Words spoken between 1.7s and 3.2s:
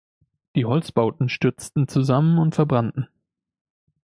zusammen und verbrannten.